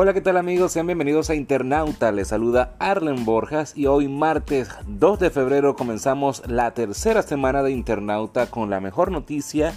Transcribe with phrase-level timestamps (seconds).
[0.00, 0.70] Hola, ¿qué tal amigos?
[0.70, 2.12] Sean bienvenidos a Internauta.
[2.12, 7.72] Les saluda Arlen Borjas y hoy martes 2 de febrero comenzamos la tercera semana de
[7.72, 9.74] Internauta con la mejor noticia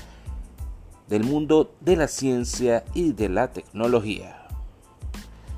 [1.07, 4.45] del mundo de la ciencia y de la tecnología.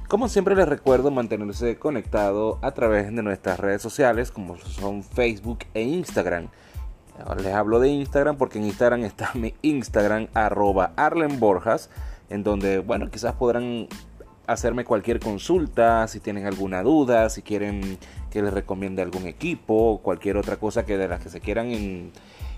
[0.08, 5.66] Como siempre les recuerdo mantenerse conectado a través de nuestras redes sociales como son Facebook
[5.74, 6.48] e Instagram.
[7.36, 11.90] Les hablo de Instagram porque en Instagram está mi Instagram arroba Arlen Borjas
[12.30, 13.88] en donde bueno quizás podrán
[14.48, 17.98] hacerme cualquier consulta, si tienen alguna duda, si quieren
[18.30, 21.72] que les recomiende algún equipo, cualquier otra cosa que de las que se quieran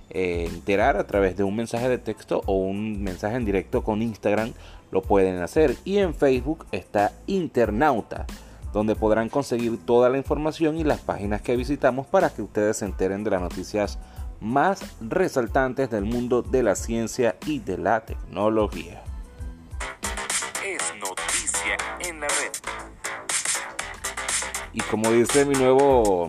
[0.10, 4.02] eh, enterar a través de un mensaje de texto o un mensaje en directo con
[4.02, 4.54] Instagram,
[4.92, 5.76] lo pueden hacer.
[5.84, 8.26] Y en Facebook está Internauta,
[8.74, 12.86] donde podrán conseguir toda la información y las páginas que visitamos para que ustedes se
[12.86, 14.00] enteren de las noticias
[14.40, 19.05] más resaltantes del mundo de la ciencia y de la tecnología.
[24.76, 26.28] Y como dice mi nuevo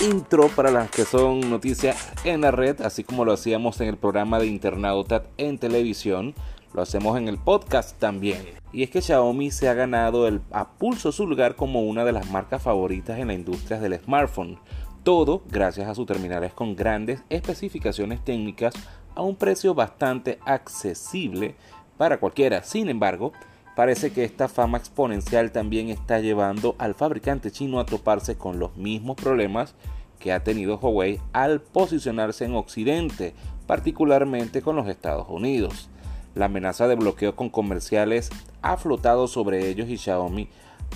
[0.00, 3.96] intro para las que son noticias en la red, así como lo hacíamos en el
[3.96, 6.34] programa de Internauta en televisión,
[6.74, 8.44] lo hacemos en el podcast también.
[8.72, 12.10] Y es que Xiaomi se ha ganado el, a pulso su lugar como una de
[12.10, 14.58] las marcas favoritas en la industria del smartphone.
[15.04, 18.74] Todo gracias a sus terminales con grandes especificaciones técnicas
[19.14, 21.54] a un precio bastante accesible
[21.96, 22.64] para cualquiera.
[22.64, 23.32] Sin embargo,
[23.78, 28.76] Parece que esta fama exponencial también está llevando al fabricante chino a toparse con los
[28.76, 29.76] mismos problemas
[30.18, 33.34] que ha tenido Huawei al posicionarse en Occidente,
[33.68, 35.88] particularmente con los Estados Unidos.
[36.34, 38.30] La amenaza de bloqueo con comerciales
[38.62, 40.48] ha flotado sobre ellos y Xiaomi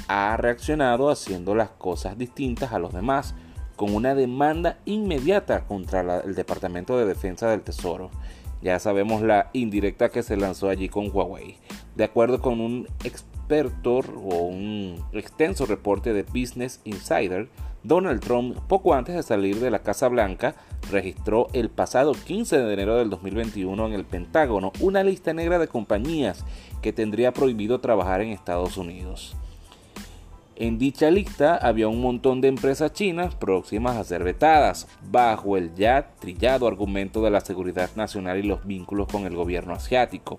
[0.08, 3.36] ha reaccionado haciendo las cosas distintas a los demás,
[3.76, 8.10] con una demanda inmediata contra el Departamento de Defensa del Tesoro.
[8.60, 11.58] Ya sabemos la indirecta que se lanzó allí con Huawei.
[11.96, 17.48] De acuerdo con un experto o un extenso reporte de Business Insider,
[17.82, 20.54] Donald Trump, poco antes de salir de la Casa Blanca,
[20.90, 25.68] registró el pasado 15 de enero del 2021 en el Pentágono una lista negra de
[25.68, 26.44] compañías
[26.80, 29.36] que tendría prohibido trabajar en Estados Unidos.
[30.54, 35.74] En dicha lista había un montón de empresas chinas próximas a ser vetadas, bajo el
[35.74, 40.38] ya trillado argumento de la seguridad nacional y los vínculos con el gobierno asiático.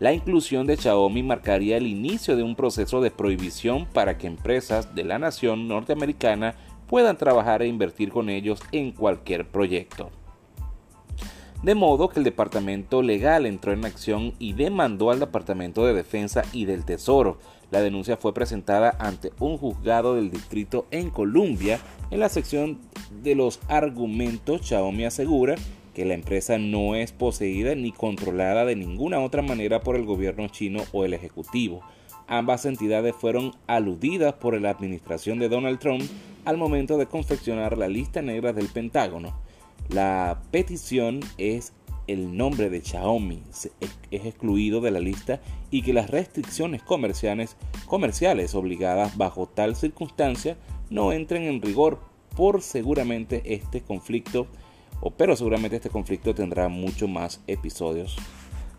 [0.00, 4.94] La inclusión de Xiaomi marcaría el inicio de un proceso de prohibición para que empresas
[4.94, 6.54] de la nación norteamericana
[6.86, 10.08] puedan trabajar e invertir con ellos en cualquier proyecto.
[11.62, 16.44] De modo que el Departamento Legal entró en acción y demandó al Departamento de Defensa
[16.54, 17.36] y del Tesoro.
[17.70, 21.78] La denuncia fue presentada ante un juzgado del distrito en Columbia.
[22.10, 22.78] En la sección
[23.22, 25.56] de los argumentos, Xiaomi asegura
[25.94, 30.48] que la empresa no es poseída ni controlada de ninguna otra manera por el gobierno
[30.48, 31.82] chino o el ejecutivo.
[32.26, 36.02] Ambas entidades fueron aludidas por la administración de Donald Trump
[36.44, 39.36] al momento de confeccionar la lista negra del Pentágono.
[39.88, 41.72] La petición es
[42.06, 43.42] el nombre de Xiaomi
[44.10, 45.40] es excluido de la lista
[45.70, 50.56] y que las restricciones comerciales, comerciales obligadas bajo tal circunstancia
[50.88, 52.00] no entren en rigor
[52.36, 54.48] por seguramente este conflicto
[55.16, 58.16] pero seguramente este conflicto tendrá mucho más episodios,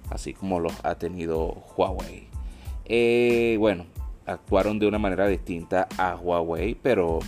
[0.10, 2.28] así como los ha tenido Huawei.
[2.86, 3.86] Eh, bueno,
[4.26, 7.20] actuaron de una manera distinta a Huawei, pero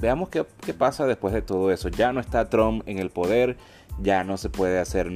[0.00, 1.88] veamos qué, qué, pasa después de todo eso.
[1.88, 3.58] Ya no está Trump en el poder,
[4.00, 5.10] ya no se puede hacer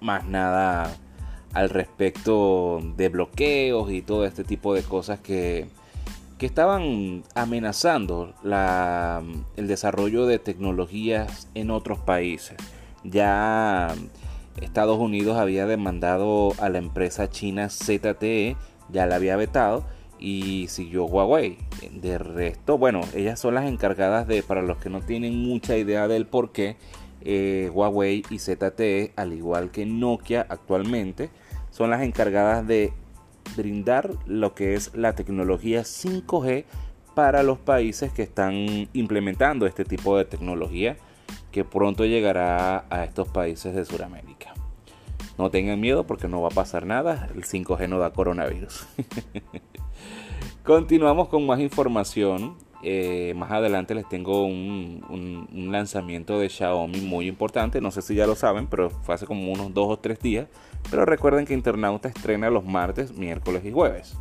[0.00, 0.96] más nada
[1.52, 5.68] al respecto de bloqueos y todo este tipo de cosas que
[6.42, 12.56] que estaban amenazando el desarrollo de tecnologías en otros países.
[13.04, 13.94] Ya
[14.60, 18.56] Estados Unidos había demandado a la empresa china ZTE,
[18.88, 19.84] ya la había vetado
[20.18, 21.58] y siguió Huawei.
[21.92, 26.08] De resto, bueno, ellas son las encargadas de, para los que no tienen mucha idea
[26.08, 26.76] del por qué,
[27.20, 31.30] eh, Huawei y ZTE, al igual que Nokia actualmente,
[31.70, 32.92] son las encargadas de
[33.56, 36.64] brindar lo que es la tecnología 5G
[37.14, 40.96] para los países que están implementando este tipo de tecnología
[41.50, 44.54] que pronto llegará a estos países de Sudamérica.
[45.38, 48.86] No tengan miedo porque no va a pasar nada, el 5G no da coronavirus.
[50.64, 52.56] Continuamos con más información.
[52.82, 57.80] Eh, más adelante les tengo un, lanzamiento de Xiaomi muy importante.
[57.80, 60.48] No sé si ya lo saben, pero fue hace como unos dos o tres días.
[60.90, 64.16] Pero recuerden que Internauta estrena los martes, miércoles y jueves.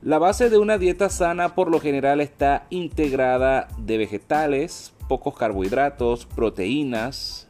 [0.00, 6.24] La base de una dieta sana por lo general está integrada de vegetales, pocos carbohidratos,
[6.24, 7.48] proteínas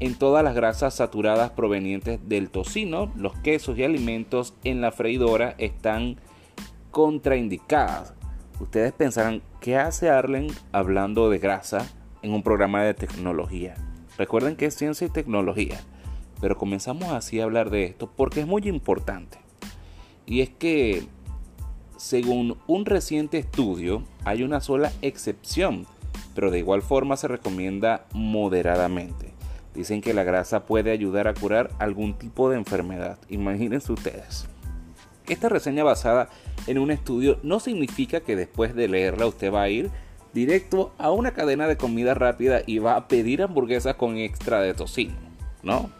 [0.00, 5.54] en todas las grasas saturadas provenientes del tocino, los quesos y alimentos en la freidora
[5.58, 6.16] están
[6.90, 8.17] contraindicadas.
[8.60, 11.88] Ustedes pensarán, ¿qué hace Arlen hablando de grasa
[12.22, 13.74] en un programa de tecnología?
[14.16, 15.80] Recuerden que es ciencia y tecnología,
[16.40, 19.38] pero comenzamos así a hablar de esto porque es muy importante.
[20.26, 21.06] Y es que,
[21.96, 25.86] según un reciente estudio, hay una sola excepción,
[26.34, 29.32] pero de igual forma se recomienda moderadamente.
[29.72, 33.18] Dicen que la grasa puede ayudar a curar algún tipo de enfermedad.
[33.28, 34.48] Imagínense ustedes.
[35.28, 36.30] Esta reseña basada
[36.66, 39.90] en un estudio no significa que después de leerla usted va a ir
[40.32, 44.74] directo a una cadena de comida rápida y va a pedir hamburguesas con extra de
[44.74, 45.14] tocino,
[45.62, 45.90] ¿no?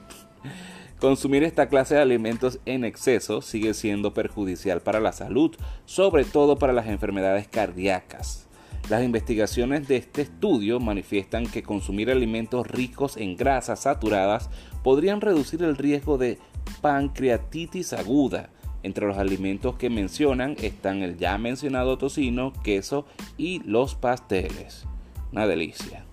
[1.00, 5.54] Consumir esta clase de alimentos en exceso sigue siendo perjudicial para la salud,
[5.84, 8.48] sobre todo para las enfermedades cardíacas.
[8.88, 14.48] Las investigaciones de este estudio manifiestan que consumir alimentos ricos en grasas saturadas
[14.82, 16.38] podrían reducir el riesgo de
[16.80, 18.48] pancreatitis aguda.
[18.82, 24.86] Entre los alimentos que mencionan están el ya mencionado tocino, queso y los pasteles.
[25.32, 26.04] Una delicia.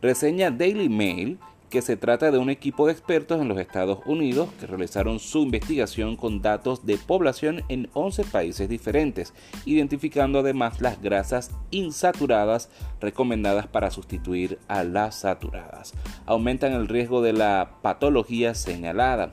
[0.00, 1.38] Reseña Daily Mail
[1.70, 5.42] que se trata de un equipo de expertos en los Estados Unidos que realizaron su
[5.42, 9.34] investigación con datos de población en 11 países diferentes,
[9.66, 12.70] identificando además las grasas insaturadas
[13.00, 15.92] recomendadas para sustituir a las saturadas.
[16.26, 19.30] Aumentan el riesgo de la patología señalada.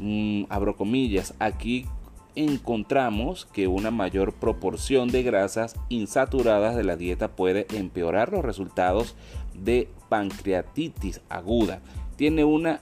[0.00, 1.86] Mm, abro comillas, aquí
[2.34, 9.16] encontramos que una mayor proporción de grasas insaturadas de la dieta puede empeorar los resultados
[9.54, 11.80] de pancreatitis aguda.
[12.16, 12.80] Tiene una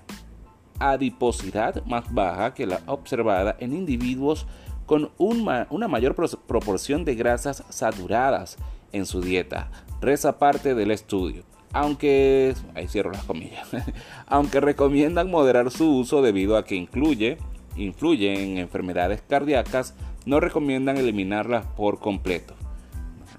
[0.78, 4.46] adiposidad más baja que la observada en individuos
[4.84, 8.56] con una mayor proporción de grasas saturadas
[8.92, 9.70] en su dieta.
[10.00, 11.44] Reza parte del estudio.
[11.72, 13.68] Aunque, ahí cierro las comillas,
[14.26, 17.38] aunque recomiendan moderar su uso debido a que incluye,
[17.76, 22.54] influye en enfermedades cardíacas, no recomiendan eliminarlas por completo.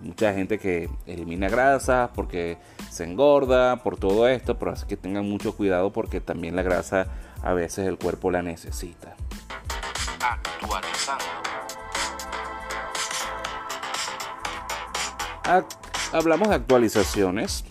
[0.02, 2.58] Mucha gente que elimina grasa porque
[2.92, 7.08] se engorda, por todo esto, pero así que tengan mucho cuidado porque también la grasa
[7.42, 9.16] a veces el cuerpo la necesita.
[16.14, 17.66] Hablamos de actualizaciones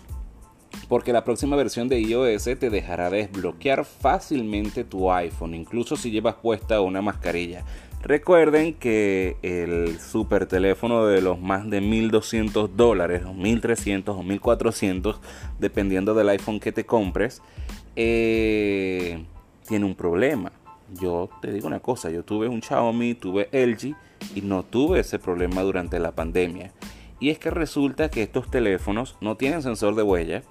[0.88, 6.36] porque la próxima versión de iOS te dejará desbloquear fácilmente tu iPhone, incluso si llevas
[6.36, 7.64] puesta una mascarilla.
[8.02, 15.20] Recuerden que el super teléfono de los más de 1200 dólares, o 1300 o 1400,
[15.58, 17.42] dependiendo del iPhone que te compres,
[17.96, 19.24] eh,
[19.66, 20.52] tiene un problema.
[21.00, 23.96] Yo te digo una cosa, yo tuve un Xiaomi, tuve LG
[24.36, 26.72] y no tuve ese problema durante la pandemia.
[27.18, 30.42] Y es que resulta que estos teléfonos no tienen sensor de huella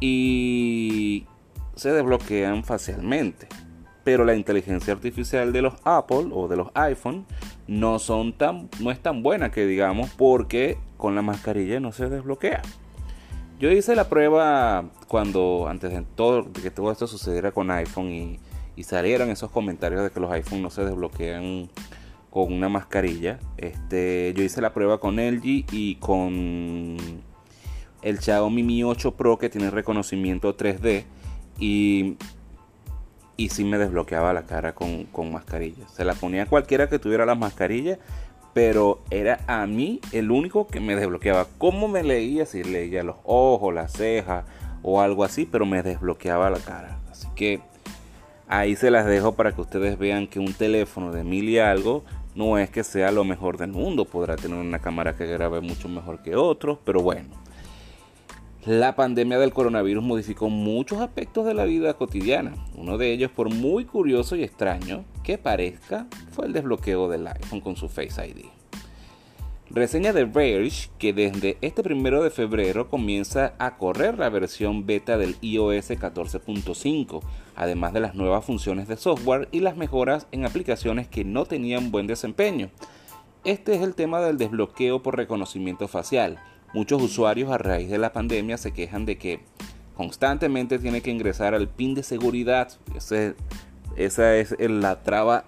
[0.00, 1.26] y
[1.76, 3.48] se desbloquean facialmente
[4.04, 7.26] pero la inteligencia artificial de los Apple o de los iPhone
[7.66, 12.08] no son tan no es tan buena que digamos porque con la mascarilla no se
[12.08, 12.62] desbloquea.
[13.58, 16.04] Yo hice la prueba cuando antes de
[16.62, 18.40] que todo esto sucediera con iPhone y,
[18.74, 21.68] y salieran esos comentarios de que los iPhone no se desbloquean
[22.32, 23.38] con una mascarilla.
[23.58, 26.96] Este, yo hice la prueba con LG y con
[28.02, 31.04] el Xiaomi Mi 8 Pro que tiene reconocimiento 3D
[31.60, 32.16] y
[33.36, 35.88] y sí me desbloqueaba la cara con, mascarilla.
[35.88, 37.98] Se la ponía cualquiera que tuviera la mascarilla,
[38.52, 41.46] pero era a mí el único que me desbloqueaba.
[41.58, 42.46] ¿Cómo me leía?
[42.46, 44.44] Si leía los ojos, las cejas
[44.82, 46.98] o algo así, pero me desbloqueaba la cara.
[47.10, 47.60] Así que
[48.52, 52.04] ahí se las dejo para que ustedes vean que un teléfono de mil y algo
[52.34, 54.04] no es que sea lo mejor del mundo.
[54.04, 57.28] Podrá tener una cámara que grabe mucho mejor que otros, pero bueno.
[58.66, 62.54] La pandemia del coronavirus modificó muchos aspectos de la vida cotidiana.
[62.76, 67.60] Uno de ellos, por muy curioso y extraño que parezca, fue el desbloqueo del iPhone
[67.60, 68.61] con su Face ID.
[69.74, 75.16] Reseña de Verge que desde este primero de febrero comienza a correr la versión beta
[75.16, 77.22] del iOS 14.5,
[77.56, 81.90] además de las nuevas funciones de software y las mejoras en aplicaciones que no tenían
[81.90, 82.70] buen desempeño.
[83.44, 86.38] Este es el tema del desbloqueo por reconocimiento facial
[86.74, 89.40] Muchos usuarios a raíz de la pandemia se quejan de que
[89.94, 92.72] constantemente tiene que ingresar al PIN de seguridad.
[93.96, 95.44] esa es la traba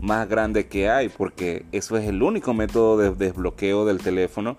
[0.00, 4.56] más grande que hay porque eso es el único método de desbloqueo del teléfono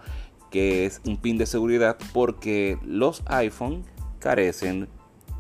[0.50, 3.84] que es un pin de seguridad porque los iPhone
[4.20, 4.88] carecen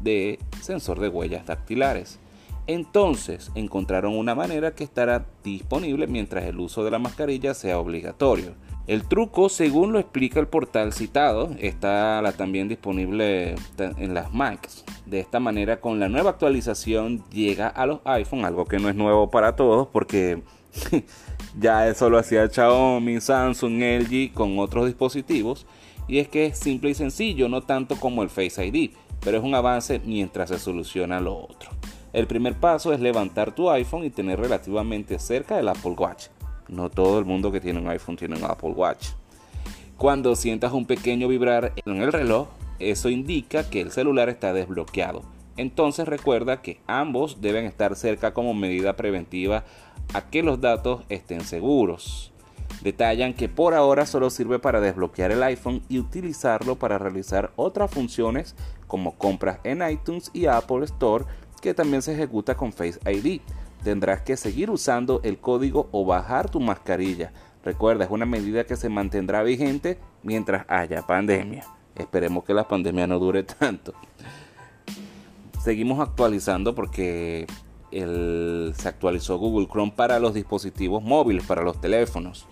[0.01, 2.19] de sensor de huellas dactilares.
[2.67, 8.53] Entonces encontraron una manera que estará disponible mientras el uso de la mascarilla sea obligatorio.
[8.89, 14.83] El truco, según lo explica el portal citado, está también disponible en las Macs.
[15.05, 18.95] De esta manera, con la nueva actualización llega a los iPhone, algo que no es
[18.95, 20.41] nuevo para todos porque
[21.59, 25.67] ya eso lo hacía Xiaomi, Samsung, LG con otros dispositivos.
[26.07, 29.43] Y es que es simple y sencillo, no tanto como el Face ID, pero es
[29.43, 31.69] un avance mientras se soluciona lo otro.
[32.11, 36.29] El primer paso es levantar tu iPhone y tener relativamente cerca del Apple Watch
[36.69, 39.09] no todo el mundo que tiene un iPhone tiene un Apple Watch.
[39.97, 42.47] Cuando sientas un pequeño vibrar en el reloj,
[42.79, 45.23] eso indica que el celular está desbloqueado.
[45.57, 49.65] Entonces recuerda que ambos deben estar cerca como medida preventiva
[50.13, 52.31] a que los datos estén seguros.
[52.81, 57.91] Detallan que por ahora solo sirve para desbloquear el iPhone y utilizarlo para realizar otras
[57.91, 58.55] funciones
[58.87, 61.25] como compras en iTunes y Apple Store
[61.61, 63.41] que también se ejecuta con Face ID
[63.83, 67.31] tendrás que seguir usando el código o bajar tu mascarilla.
[67.63, 71.65] Recuerda, es una medida que se mantendrá vigente mientras haya pandemia.
[71.95, 73.93] Esperemos que la pandemia no dure tanto.
[75.61, 77.45] Seguimos actualizando porque
[77.91, 82.45] se actualizó Google Chrome para los dispositivos móviles, para los teléfonos.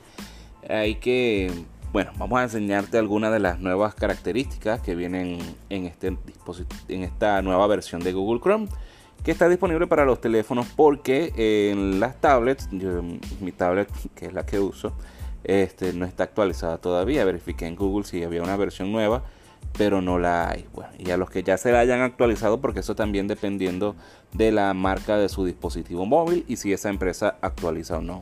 [0.67, 1.51] Hay que,
[1.93, 6.17] bueno, vamos a enseñarte algunas de las nuevas características que vienen en, este
[6.89, 8.67] en esta nueva versión de Google Chrome
[9.27, 12.69] que está disponible para los teléfonos porque en las tablets,
[13.41, 14.93] mi tablet que es la que uso,
[15.43, 17.25] este, no está actualizada todavía.
[17.25, 19.23] Verifiqué en Google si había una versión nueva,
[19.77, 20.65] pero no la hay.
[20.73, 23.97] Bueno, y a los que ya se la hayan actualizado, porque eso también dependiendo
[24.31, 28.21] de la marca de su dispositivo móvil y si esa empresa actualiza o no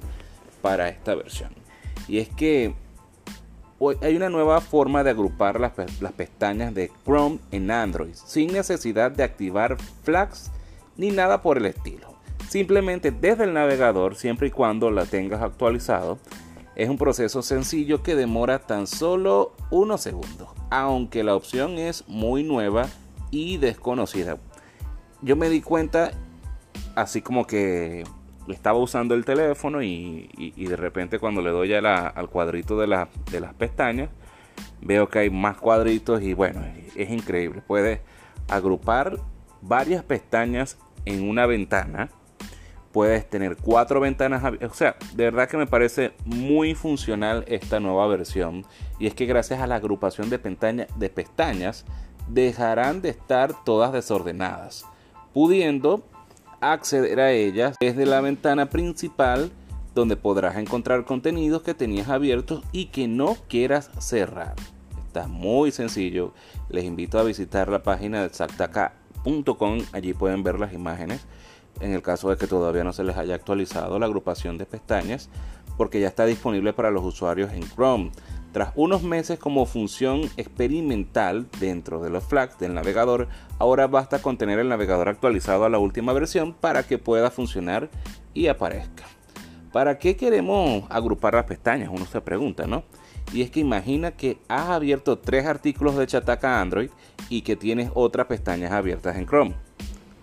[0.63, 1.51] para esta versión.
[2.07, 2.74] Y es que
[4.01, 9.21] hay una nueva forma de agrupar las pestañas de Chrome en Android sin necesidad de
[9.21, 10.50] activar flags
[10.97, 12.15] ni nada por el estilo.
[12.47, 16.19] Simplemente desde el navegador, siempre y cuando la tengas actualizado,
[16.75, 22.43] es un proceso sencillo que demora tan solo unos segundos, aunque la opción es muy
[22.43, 22.87] nueva
[23.31, 24.37] y desconocida.
[25.21, 26.11] Yo me di cuenta,
[26.95, 28.03] así como que
[28.47, 33.07] estaba usando el teléfono y, de repente cuando le doy al cuadrito de, las
[33.57, 34.09] pestañas,
[34.81, 36.61] veo que hay más cuadritos y bueno,
[36.95, 37.63] es increíble.
[37.65, 38.01] Puedes
[38.49, 39.17] agrupar
[39.61, 42.09] varias pestañas en una ventana.
[42.91, 44.43] Puedes tener cuatro ventanas.
[44.43, 48.65] O sea, de verdad que me parece muy funcional esta nueva versión.
[49.00, 51.85] Y es que gracias a la agrupación de, de pestañas
[52.27, 54.85] dejarán de estar todas desordenadas,
[55.33, 56.07] pudiendo
[56.62, 59.51] acceder a ellas desde la ventana principal
[59.93, 64.55] donde podrás encontrar contenidos que tenías abiertos y que no quieras cerrar.
[65.07, 66.33] Está muy sencillo.
[66.69, 68.33] Les invito a visitar la página de
[69.91, 71.25] Allí pueden ver las imágenes
[71.82, 75.29] en el caso de que todavía no se les haya actualizado la agrupación de pestañas
[75.77, 78.12] porque ya está disponible para los usuarios en Chrome.
[78.53, 83.27] Tras unos meses como función experimental dentro de los flags del navegador,
[83.60, 87.89] ahora basta con tener el navegador actualizado a la última versión para que pueda funcionar
[88.34, 89.03] y aparezca.
[89.74, 91.89] ¿Para qué queremos agrupar las pestañas?
[91.91, 92.86] Uno se pregunta, ¿no?
[93.34, 96.89] Y es que imagina que has abierto tres artículos de Chataca Android
[97.29, 99.55] y que tienes otras pestañas abiertas en Chrome.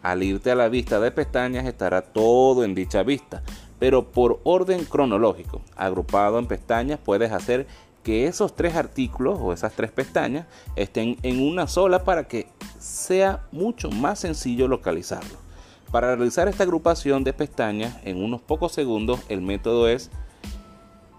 [0.03, 3.43] Al irte a la vista de pestañas estará todo en dicha vista,
[3.79, 7.67] pero por orden cronológico, agrupado en pestañas, puedes hacer
[8.03, 13.47] que esos tres artículos o esas tres pestañas estén en una sola para que sea
[13.53, 15.37] mucho más sencillo localizarlo.
[15.93, 20.11] Para realizar esta agrupación de pestañas en unos pocos segundos, el método es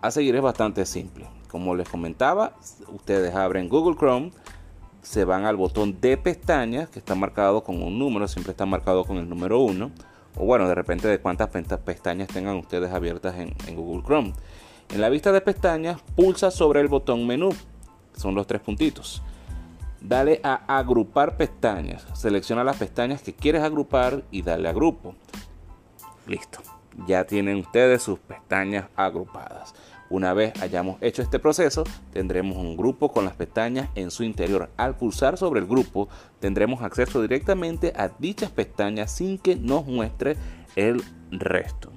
[0.01, 1.25] a seguir es bastante simple.
[1.53, 2.55] Como les comentaba,
[2.87, 4.31] ustedes abren Google Chrome,
[5.03, 9.05] se van al botón de pestañas que está marcado con un número, siempre está marcado
[9.05, 9.91] con el número 1.
[10.35, 14.33] O bueno, de repente de cuántas pestañas tengan ustedes abiertas en, en Google Chrome.
[14.89, 17.51] En la vista de pestañas, pulsa sobre el botón menú,
[18.15, 19.21] son los tres puntitos.
[20.01, 22.03] Dale a agrupar pestañas.
[22.15, 25.13] Selecciona las pestañas que quieres agrupar y dale a grupo.
[26.25, 26.61] Listo.
[27.05, 29.75] Ya tienen ustedes sus pestañas agrupadas.
[30.09, 34.69] Una vez hayamos hecho este proceso, tendremos un grupo con las pestañas en su interior.
[34.77, 40.37] Al pulsar sobre el grupo, tendremos acceso directamente a dichas pestañas sin que nos muestre
[40.75, 41.91] el resto.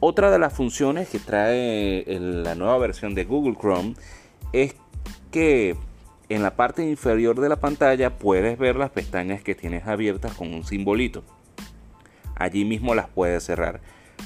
[0.00, 3.94] Otra de las funciones que trae la nueva versión de Google Chrome
[4.52, 4.74] es
[5.30, 5.76] que
[6.28, 10.54] en la parte inferior de la pantalla puedes ver las pestañas que tienes abiertas con
[10.54, 11.24] un simbolito.
[12.36, 13.80] Allí mismo las puedes cerrar.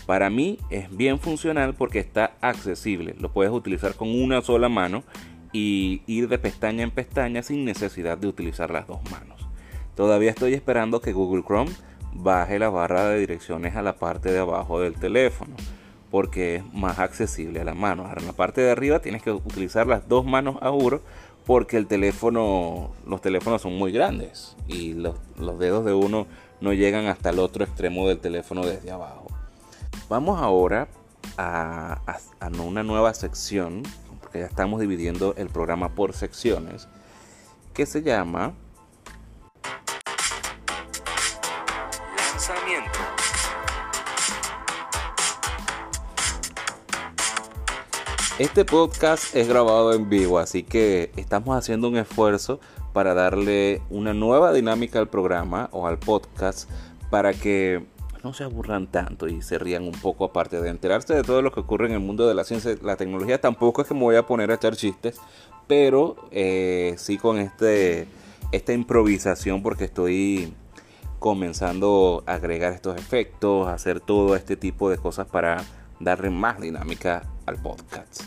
[0.07, 3.15] Para mí es bien funcional porque está accesible.
[3.19, 5.05] Lo puedes utilizar con una sola mano
[5.53, 9.47] y ir de pestaña en pestaña sin necesidad de utilizar las dos manos.
[9.95, 11.71] Todavía estoy esperando que Google Chrome
[12.15, 15.55] baje la barra de direcciones a la parte de abajo del teléfono.
[16.11, 18.05] porque es más accesible a la mano.
[18.05, 21.01] Ahora en la parte de arriba tienes que utilizar las dos manos a juro
[21.47, 25.15] porque los teléfonos son muy grandes y los,
[25.59, 26.27] dedos de uno
[26.61, 29.22] no llegan hasta el otro extremo del teléfono desde abajo.
[30.09, 30.89] Vamos ahora
[31.39, 32.01] a,
[32.41, 33.83] a, una nueva sección,
[34.21, 36.89] porque ya estamos dividiendo el programa por secciones,
[37.73, 38.53] que se llama
[42.17, 42.99] lanzamiento.
[48.39, 52.61] Este podcast es grabado en vivo, así que estamos haciendo un esfuerzo
[52.93, 56.69] para darle una nueva dinámica al programa o al podcast
[57.09, 57.87] para que
[58.23, 61.53] no se aburran tanto y se rían un poco aparte de enterarse de todo lo
[61.53, 63.41] que ocurre en el mundo de la ciencia la tecnología.
[63.41, 65.21] Tampoco es que me voy a poner a echar chistes,
[65.67, 68.07] pero eh, sí con este,
[68.53, 70.55] esta improvisación porque estoy
[71.19, 75.65] comenzando a agregar estos efectos, a hacer todo este tipo de cosas para
[76.01, 78.23] darle más dinámica al podcast.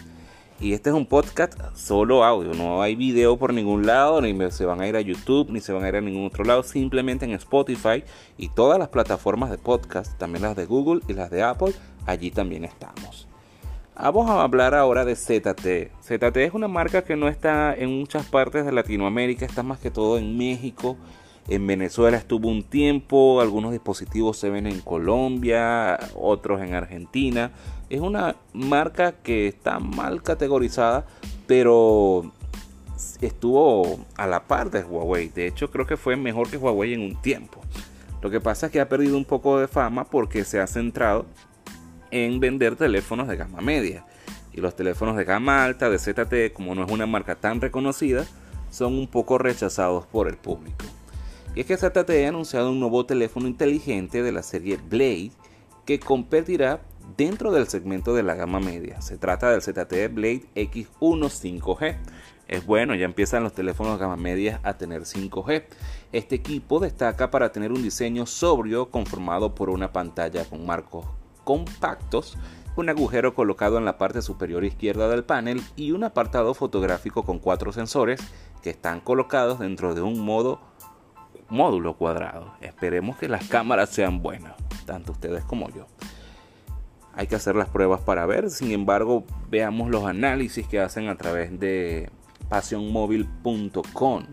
[0.66, 4.66] Y este es un podcast solo audio, no hay video por ningún lado, ni se
[4.66, 7.24] van a ir a YouTube, ni se van a ir a ningún otro lado, simplemente
[7.24, 8.04] en Spotify
[8.36, 11.72] y todas las plataformas de podcast, también las de Google y las de Apple,
[12.08, 13.28] allí también estamos.
[13.96, 15.92] Vamos a hablar ahora de ZT.
[16.02, 19.92] ZT es una marca que no está en muchas partes de Latinoamérica, está más que
[19.92, 20.98] todo en México,
[21.48, 27.52] en Venezuela estuvo un tiempo, algunos dispositivos se ven en Colombia, otros en Argentina.
[27.90, 31.06] Es una marca que está mal categorizada,
[31.48, 32.32] pero
[33.22, 35.30] estuvo a la par de Huawei.
[35.30, 37.62] De hecho, creo que fue mejor que Huawei en un tiempo.
[38.22, 41.26] Lo que pasa es que ha perdido un poco de fama porque se ha centrado
[42.12, 44.06] en vender teléfonos de gama media.
[44.52, 48.26] Y los teléfonos de gama alta, de ZTE, como no es una marca tan reconocida,
[48.72, 50.86] son un poco rechazados por el público.
[51.56, 55.32] Y es que ZTE ha anunciado un nuevo teléfono inteligente de la serie Blade
[55.86, 56.80] que competirá
[57.18, 59.02] dentro del segmento de la gama media.
[59.02, 61.98] Se trata del ZTE Blade X1 5G.
[62.48, 65.66] Es bueno, ya empiezan los teléfonos gama media a tener 5G.
[66.12, 71.06] Este equipo destaca para tener un diseño sobrio conformado por una pantalla con marcos
[71.44, 72.38] compactos,
[72.76, 77.40] un agujero colocado en la parte superior izquierda del panel y un apartado fotográfico con
[77.40, 78.20] cuatro sensores
[78.62, 80.60] que están colocados dentro de un modo
[81.50, 82.54] módulo cuadrado.
[82.62, 85.88] Esperemos que las cámaras sean buenas, tanto ustedes como yo.
[87.16, 91.16] Hay que hacer las pruebas para ver, sin embargo, veamos los análisis que hacen a
[91.16, 92.10] través de
[92.50, 94.26] pasionmóvil.com.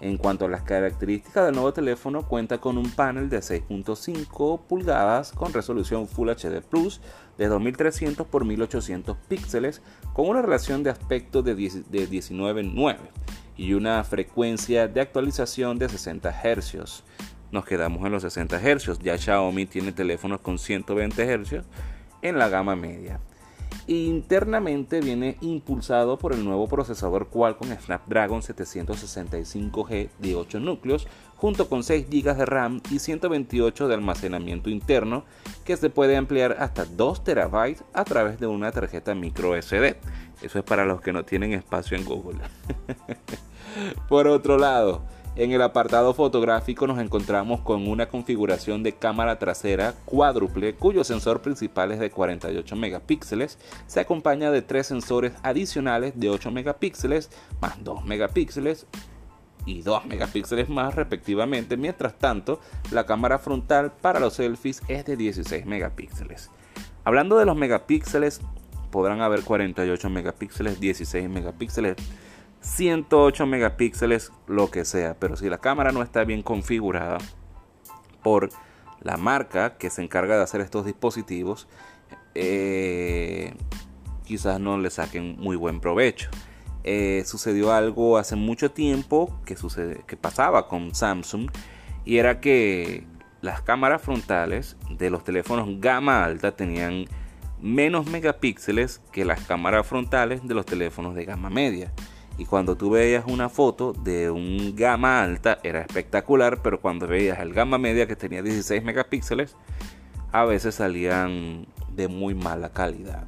[0.00, 5.32] En cuanto a las características del nuevo teléfono, cuenta con un panel de 6.5 pulgadas
[5.32, 7.00] con resolución Full HD Plus
[7.38, 9.82] de 2300 x 1800 píxeles
[10.12, 12.96] con una relación de aspecto de 19.9
[13.56, 17.04] y una frecuencia de actualización de 60 Hz.
[17.52, 18.98] Nos quedamos en los 60 Hz.
[18.98, 21.64] Ya Xiaomi tiene teléfonos con 120 Hz
[22.24, 23.20] en la gama media.
[23.86, 31.06] Internamente viene impulsado por el nuevo procesador Qualcomm Snapdragon 765G de 8 núcleos,
[31.36, 35.24] junto con 6 GB de RAM y 128 de almacenamiento interno,
[35.66, 39.96] que se puede ampliar hasta 2 TB a través de una tarjeta micro SD.
[40.40, 42.38] Eso es para los que no tienen espacio en Google.
[44.08, 45.04] por otro lado,
[45.36, 51.42] en el apartado fotográfico nos encontramos con una configuración de cámara trasera cuádruple cuyo sensor
[51.42, 57.82] principal es de 48 megapíxeles, se acompaña de tres sensores adicionales de 8 megapíxeles más
[57.82, 58.86] 2 megapíxeles
[59.66, 62.60] y 2 megapíxeles más respectivamente, mientras tanto
[62.92, 66.50] la cámara frontal para los selfies es de 16 megapíxeles.
[67.02, 68.40] Hablando de los megapíxeles,
[68.90, 71.96] podrán haber 48 megapíxeles, 16 megapíxeles,
[72.64, 75.14] 108 megapíxeles, lo que sea.
[75.18, 77.18] Pero si la cámara no está bien configurada
[78.22, 78.48] por
[79.00, 81.68] la marca que se encarga de hacer estos dispositivos,
[82.34, 83.54] eh,
[84.24, 86.30] quizás no le saquen muy buen provecho.
[86.84, 91.50] Eh, sucedió algo hace mucho tiempo que, sucede, que pasaba con Samsung
[92.04, 93.06] y era que
[93.40, 97.04] las cámaras frontales de los teléfonos gama alta tenían
[97.60, 101.92] menos megapíxeles que las cámaras frontales de los teléfonos de gama media.
[102.36, 107.38] Y cuando tú veías una foto de un gama alta era espectacular, pero cuando veías
[107.38, 109.56] el gama media que tenía 16 megapíxeles,
[110.32, 113.24] a veces salían de muy mala calidad.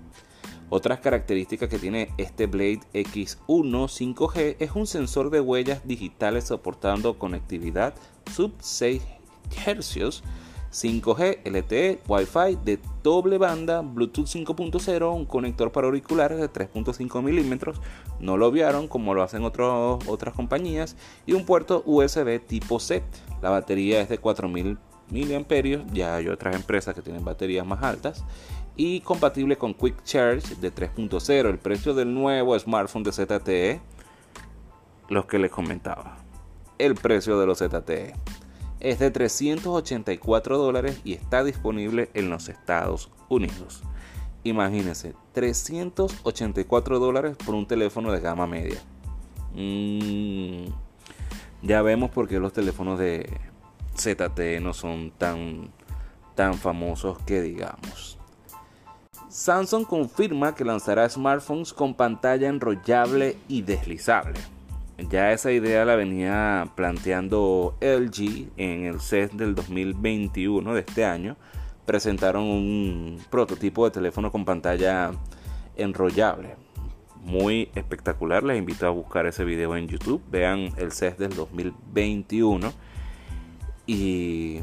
[0.68, 7.18] Otras características que tiene este Blade X1 5G es un sensor de huellas digitales soportando
[7.18, 7.94] conectividad
[8.32, 9.02] sub 6
[9.50, 10.22] Hz
[10.76, 17.80] 5G, LTE, Wi-Fi de doble banda, Bluetooth 5.0, un conector para auriculares de 3.5 milímetros,
[18.20, 23.02] no lo vieron como lo hacen otras compañías, y un puerto USB tipo C.
[23.40, 24.78] La batería es de 4000
[25.10, 28.22] mAh, ya hay otras empresas que tienen baterías más altas,
[28.76, 31.48] y compatible con Quick Charge de 3.0.
[31.48, 33.80] El precio del nuevo smartphone de ZTE,
[35.08, 36.18] los que les comentaba.
[36.76, 38.12] El precio de los ZTE
[38.80, 43.82] es de 384 dólares y está disponible en los Estados Unidos.
[44.44, 48.78] Imagínense, 384 dólares por un teléfono de gama media.
[49.54, 50.66] Mm,
[51.62, 53.28] ya vemos por qué los teléfonos de
[53.96, 55.70] ZTE no son tan,
[56.34, 58.18] tan famosos que digamos.
[59.28, 64.38] Samsung confirma que lanzará smartphones con pantalla enrollable y deslizable.
[64.98, 71.36] Ya esa idea la venía planteando LG en el CES del 2021 de este año.
[71.84, 75.12] Presentaron un prototipo de teléfono con pantalla
[75.76, 76.56] enrollable.
[77.22, 78.42] Muy espectacular.
[78.42, 80.22] Les invito a buscar ese video en YouTube.
[80.30, 82.72] Vean el CES del 2021.
[83.86, 84.60] Y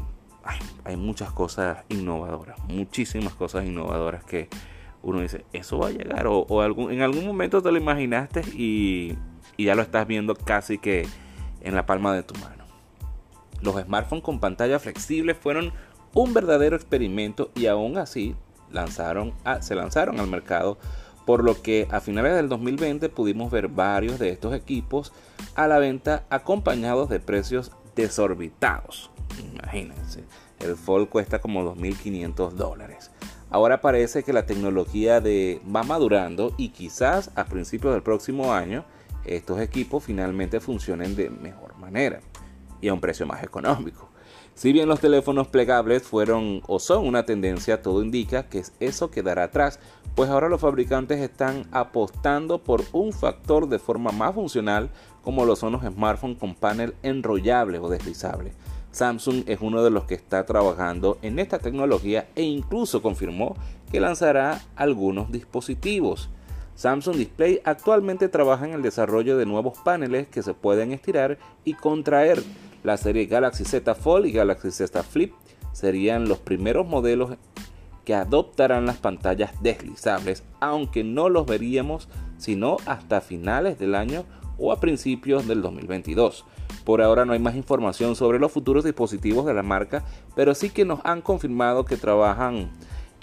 [0.84, 2.58] hay, muchas cosas innovadoras.
[2.68, 4.48] Muchísimas cosas innovadoras que
[5.02, 6.26] uno dice, eso va a llegar.
[6.26, 9.16] O, en algún momento te lo imaginaste y
[9.56, 11.06] y ya lo estás viendo casi que
[11.60, 12.64] en la palma de tu mano.
[13.60, 15.72] Los smartphones con pantalla flexible fueron
[16.12, 18.36] un verdadero experimento y aún así
[18.70, 20.78] lanzaron se lanzaron al mercado,
[21.24, 25.12] por lo que a finales del 2020 pudimos ver varios de estos equipos
[25.54, 29.10] a la venta acompañados de precios desorbitados.
[29.54, 30.24] Imagínense,
[30.60, 33.10] el Fold cuesta como 2.500 dólares.
[33.50, 38.84] Ahora parece que la tecnología de va madurando y quizás a principios del próximo año
[39.24, 42.20] estos equipos finalmente funcionen de mejor manera
[42.80, 44.10] y a un precio más económico.
[44.54, 49.44] Si bien los teléfonos plegables fueron o son una tendencia, todo indica que eso quedará
[49.44, 49.80] atrás,
[50.14, 54.90] pues ahora los fabricantes están apostando por un factor de forma más funcional
[55.22, 58.52] como lo son los smartphones con panel enrollable o deslizable.
[58.92, 63.56] Samsung es uno de los que está trabajando en esta tecnología e incluso confirmó
[63.90, 66.30] que lanzará algunos dispositivos.
[66.76, 71.74] Samsung Display actualmente trabaja en el desarrollo de nuevos paneles que se pueden estirar y
[71.74, 72.42] contraer.
[72.82, 75.32] La serie Galaxy Z Fold y Galaxy Z Flip
[75.72, 77.36] serían los primeros modelos
[78.04, 84.24] que adoptarán las pantallas deslizables, aunque no los veríamos sino hasta finales del año
[84.58, 86.44] o a principios del 2022.
[86.84, 90.04] Por ahora no hay más información sobre los futuros dispositivos de la marca,
[90.36, 92.70] pero sí que nos han confirmado que trabajan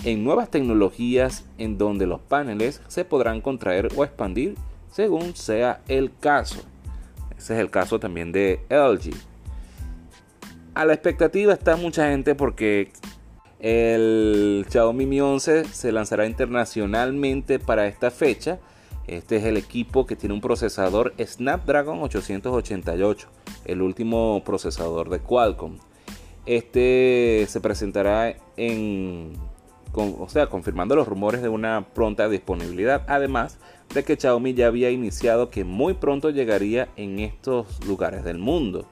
[0.03, 4.55] en nuevas tecnologías en donde los paneles se podrán contraer o expandir
[4.91, 6.61] según sea el caso.
[7.37, 9.13] Ese es el caso también de LG.
[10.73, 12.91] A la expectativa está mucha gente porque
[13.59, 18.59] el Xiaomi Mi 11 se lanzará internacionalmente para esta fecha.
[19.07, 23.27] Este es el equipo que tiene un procesador Snapdragon 888,
[23.65, 25.77] el último procesador de Qualcomm.
[26.45, 29.33] Este se presentará en
[29.93, 33.57] o sea, confirmando los rumores de una pronta disponibilidad, además
[33.93, 38.87] de que Xiaomi ya había iniciado que muy pronto llegaría en estos lugares del mundo.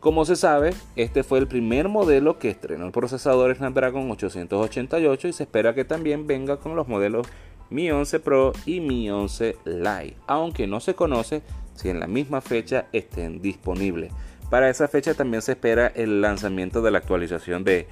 [0.00, 5.32] Como se sabe, este fue el primer modelo que estrenó el procesador Snapdragon 888 y
[5.32, 7.26] se espera que también venga con los modelos
[7.68, 11.42] Mi 11 Pro y Mi 11 Lite, aunque no se conoce
[11.74, 14.12] si en la misma fecha estén disponibles.
[14.48, 17.86] Para esa fecha también se espera el lanzamiento de la actualización de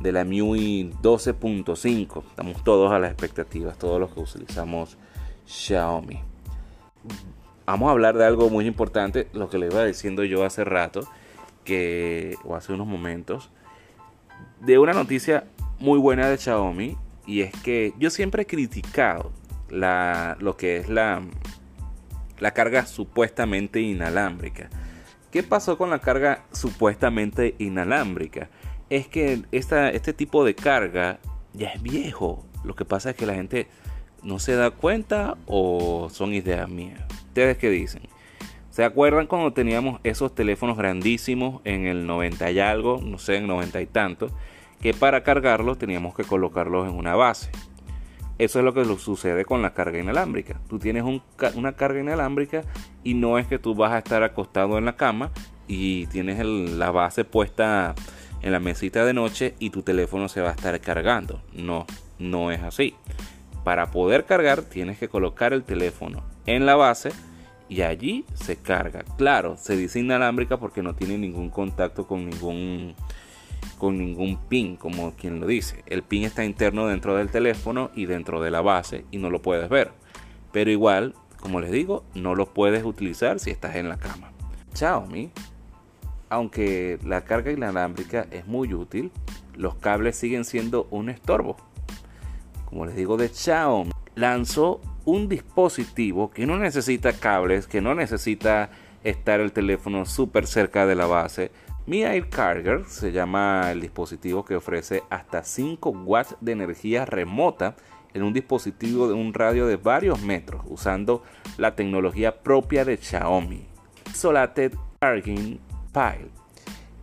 [0.00, 2.24] de la MIUI 12.5.
[2.28, 4.96] Estamos todos a las expectativas, todos los que utilizamos
[5.46, 6.20] Xiaomi.
[7.66, 11.08] Vamos a hablar de algo muy importante, lo que le iba diciendo yo hace rato,
[11.64, 13.50] que, o hace unos momentos,
[14.60, 15.44] de una noticia
[15.78, 19.30] muy buena de Xiaomi, y es que yo siempre he criticado
[19.68, 21.22] la, lo que es la,
[22.40, 24.68] la carga supuestamente inalámbrica.
[25.30, 28.48] ¿Qué pasó con la carga supuestamente inalámbrica?
[28.90, 31.20] Es que este tipo de carga
[31.54, 32.44] ya es viejo.
[32.64, 33.68] Lo que pasa es que la gente
[34.22, 37.00] no se da cuenta o son ideas mías.
[37.28, 38.02] ¿Ustedes qué dicen?
[38.70, 43.46] ¿Se acuerdan cuando teníamos esos teléfonos grandísimos en el 90 y algo, no sé, en
[43.46, 44.30] 90 y tanto,
[44.80, 47.50] que para cargarlos teníamos que colocarlos en una base?
[48.38, 50.60] Eso es lo que sucede con la carga inalámbrica.
[50.68, 51.04] Tú tienes
[51.54, 52.62] una carga inalámbrica
[53.04, 55.30] y no es que tú vas a estar acostado en la cama
[55.68, 57.94] y tienes la base puesta
[58.42, 61.42] en la mesita de noche y tu teléfono se va a estar cargando.
[61.52, 61.86] No,
[62.18, 62.94] no es así.
[63.64, 67.10] Para poder cargar tienes que colocar el teléfono en la base
[67.68, 69.04] y allí se carga.
[69.16, 72.94] Claro, se dice inalámbrica porque no tiene ningún contacto con ningún
[73.78, 75.82] con ningún pin, como quien lo dice.
[75.86, 79.42] El pin está interno dentro del teléfono y dentro de la base y no lo
[79.42, 79.92] puedes ver.
[80.52, 84.32] Pero igual, como les digo, no lo puedes utilizar si estás en la cama.
[84.74, 85.30] Xiaomi
[86.30, 89.10] aunque la carga inalámbrica es muy útil,
[89.56, 91.56] los cables siguen siendo un estorbo.
[92.64, 98.70] como les digo, de Xiaomi, lanzó un dispositivo que no necesita cables, que no necesita
[99.02, 101.50] estar el teléfono súper cerca de la base.
[101.86, 107.74] Mi Air Carger se llama el dispositivo que ofrece hasta 5 watts de energía remota
[108.14, 111.24] en un dispositivo de un radio de varios metros usando
[111.58, 113.66] la tecnología propia de Xiaomi,
[114.14, 115.58] Solated Charging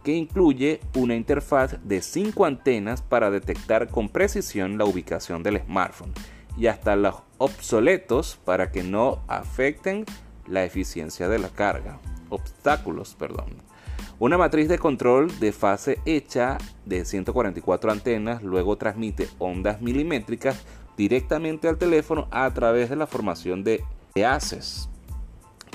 [0.03, 6.13] Que incluye una interfaz de 5 antenas para detectar con precisión la ubicación del smartphone
[6.57, 10.05] y hasta los obsoletos para que no afecten
[10.47, 11.99] la eficiencia de la carga.
[12.29, 13.55] Obstáculos, perdón.
[14.19, 20.63] Una matriz de control de fase hecha de 144 antenas luego transmite ondas milimétricas
[20.97, 23.83] directamente al teléfono a través de la formación de
[24.25, 24.89] haces.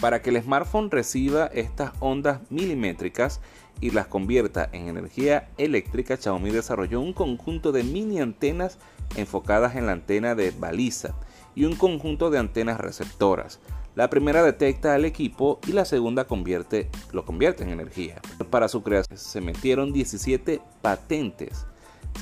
[0.03, 3.41] Para que el smartphone reciba estas ondas milimétricas
[3.81, 8.79] y las convierta en energía eléctrica, Xiaomi desarrolló un conjunto de mini antenas
[9.15, 11.15] enfocadas en la antena de baliza
[11.55, 13.61] y un conjunto de antenas receptoras.
[13.95, 16.27] La primera detecta al equipo y la segunda
[17.13, 18.21] lo convierte en energía.
[18.51, 21.65] Para su creación se metieron 17 patentes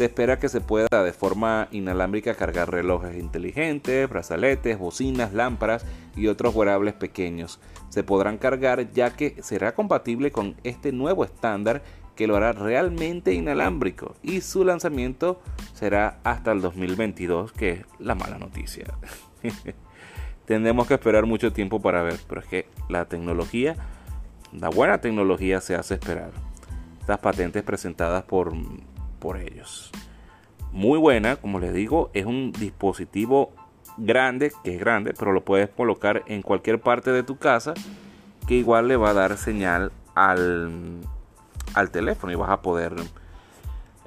[0.01, 5.85] se espera que se pueda de forma inalámbrica cargar relojes inteligentes, brazaletes, bocinas, lámparas
[6.17, 7.61] y otros wearables pequeños.
[7.91, 11.83] Se podrán cargar ya que será compatible con este nuevo estándar
[12.17, 15.43] que lo hará realmente inalámbrico y su lanzamiento
[15.75, 18.87] será hasta el 2022, que es la mala noticia.
[20.47, 23.77] Tendremos que esperar mucho tiempo para ver, pero es que la tecnología,
[24.51, 26.31] la buena tecnología se hace esperar.
[27.01, 28.55] Estas patentes presentadas por
[29.21, 29.93] por ellos.
[30.73, 33.53] Muy buena, como les digo, es un dispositivo
[33.97, 37.75] grande, que es grande, pero lo puedes colocar en cualquier parte de tu casa,
[38.47, 41.01] que igual le va a dar señal al,
[41.75, 42.95] al teléfono y vas a poder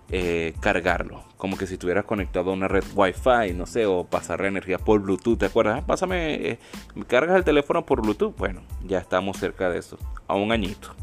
[0.10, 1.23] eh, cargarlo.
[1.38, 5.02] Como que si estuvieras conectado a una red Wi-Fi, no sé, o pasar energía por
[5.02, 5.38] Bluetooth.
[5.38, 5.80] ¿Te acuerdas?
[5.82, 6.60] Ah, pásame, eh,
[6.95, 8.36] ¿me cargas el teléfono por Bluetooth?
[8.38, 9.97] Bueno, ya estamos cerca de eso.
[10.28, 11.03] A un añito.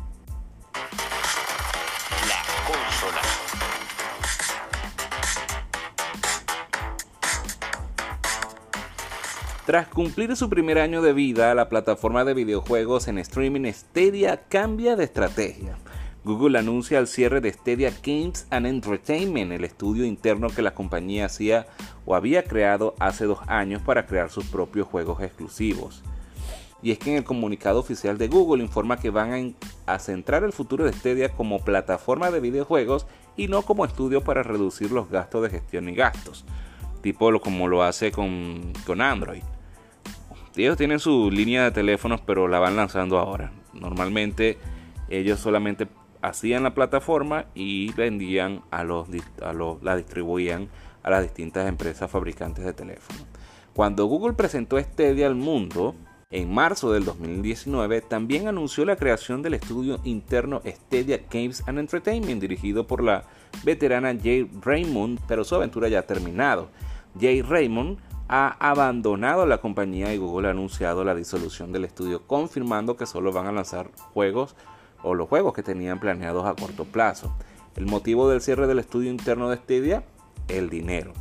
[9.71, 14.97] Tras cumplir su primer año de vida, la plataforma de videojuegos en streaming Stadia cambia
[14.97, 15.77] de estrategia.
[16.25, 21.27] Google anuncia el cierre de Stadia Games and Entertainment, el estudio interno que la compañía
[21.27, 21.69] hacía
[22.05, 26.03] o había creado hace dos años para crear sus propios juegos exclusivos.
[26.83, 29.55] Y es que en el comunicado oficial de Google informa que van
[29.87, 33.07] a, centrar el futuro de Stadia como plataforma de videojuegos
[33.37, 36.45] y no como estudio para reducir los gastos de gestión y gastos,
[37.03, 39.45] tipo como lo hace con, con Android
[40.57, 43.53] ellos tienen su línea de teléfonos, pero la van lanzando ahora.
[43.73, 44.59] Normalmente
[45.09, 45.87] ellos solamente
[46.23, 49.09] hacían la plataforma y vendían a los,
[49.43, 50.69] a los, la distribuían
[51.03, 53.25] a las distintas empresas fabricantes de teléfonos.
[53.73, 55.95] Cuando Google presentó Stadia al mundo
[56.31, 62.41] en marzo del 2019, también anunció la creación del estudio interno Stadia Games and Entertainment
[62.41, 63.25] dirigido por la
[63.65, 66.69] veterana Jay Raymond, pero su aventura ya ha terminado.
[67.19, 67.99] Jay Raymond
[68.33, 73.33] ha abandonado la compañía y Google ha anunciado la disolución del estudio, confirmando que solo
[73.33, 74.55] van a lanzar juegos
[75.03, 77.35] o los juegos que tenían planeados a corto plazo.
[77.75, 80.05] El motivo del cierre del estudio interno de Stadia,
[80.47, 81.13] el dinero.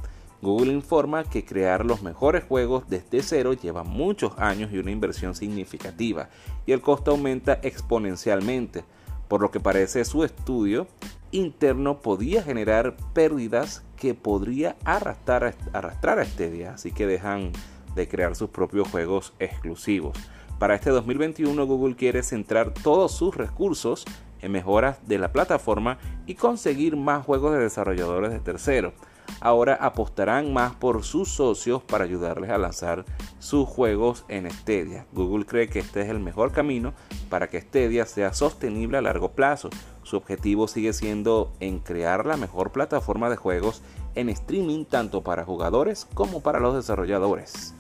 [0.43, 5.33] Google informa que crear los mejores juegos desde cero lleva muchos años y una inversión
[5.33, 6.29] significativa,
[6.67, 8.83] y el costo aumenta exponencialmente,
[9.27, 10.85] por lo que parece su estudio
[11.31, 17.51] interno podía generar pérdidas que podría arrastrar, arrastrar a Stadia, así que dejan
[17.95, 20.17] de crear sus propios juegos exclusivos.
[20.57, 24.05] Para este 2021 Google quiere centrar todos sus recursos
[24.41, 28.93] en mejoras de la plataforma y conseguir más juegos de desarrolladores de terceros
[29.41, 33.05] ahora apostarán más por sus socios para ayudarles a lanzar
[33.39, 35.05] sus juegos en Stadia.
[35.11, 36.93] Google cree que este es el mejor camino
[37.29, 39.69] para que Stadia sea sostenible a largo plazo.
[40.03, 43.81] Su objetivo sigue siendo en crear la mejor plataforma de juegos
[44.15, 47.73] en streaming tanto para jugadores como para los desarrolladores.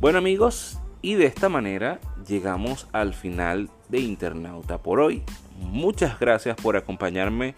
[0.00, 5.22] Bueno amigos, y de esta manera llegamos al final de Internauta por hoy.
[5.58, 7.54] Muchas gracias por acompañarme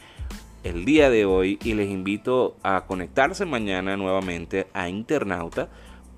[0.62, 5.68] el día de hoy y les invito a conectarse mañana nuevamente a Internauta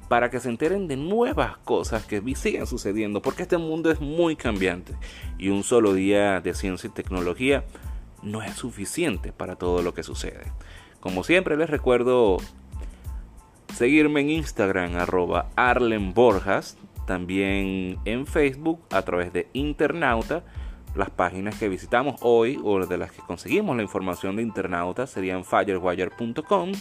[0.09, 4.37] para que se enteren de nuevas cosas que siguen sucediendo, porque este mundo es muy
[4.37, 4.95] cambiante
[5.39, 7.65] y un solo día de ciencia y tecnología
[8.23, 10.53] no es suficiente para todo lo que sucede.
[11.01, 12.39] Como siempre les recuerdo
[13.75, 16.15] seguirme en Instagram arroba Arlen
[17.07, 20.45] también en Facebook a través de Internauta
[20.95, 25.45] las páginas que visitamos hoy o de las que conseguimos la información de internautas serían
[25.45, 26.73] firewire.com,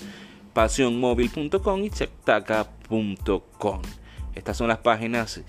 [0.54, 3.82] pasionmóvil.com y chectaca.com.
[4.36, 5.44] Estas son las páginas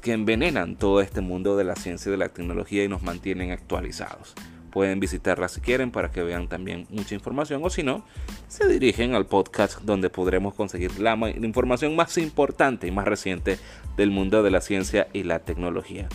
[0.00, 3.52] que envenenan todo este mundo de la ciencia y de la tecnología y nos mantienen
[3.52, 4.34] actualizados.
[4.70, 8.04] Pueden visitarlas si quieren para que vean también mucha información o si no,
[8.48, 13.58] se dirigen al podcast donde podremos conseguir la, información más importante y más reciente
[13.96, 16.08] del mundo de la ciencia y la tecnología.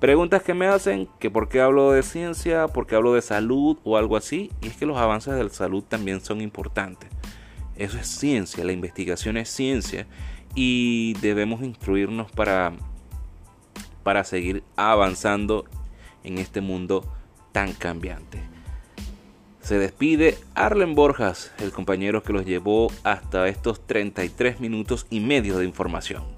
[0.00, 3.78] Preguntas que me hacen, que por qué hablo de ciencia, por qué hablo de salud
[3.84, 7.10] o algo así, y es que los avances de la salud también son importantes.
[7.76, 10.06] Eso es ciencia, la investigación es ciencia
[10.54, 12.72] y debemos instruirnos para,
[14.02, 15.64] para seguir avanzando
[16.22, 17.04] en este mundo
[17.52, 18.42] tan cambiante.
[19.60, 25.56] Se despide Arlen Borjas, el compañero que los llevó hasta estos 33 minutos y medio
[25.56, 26.33] de información.